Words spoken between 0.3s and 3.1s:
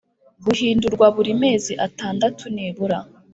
guhindurwa buri mezi atandatu nibura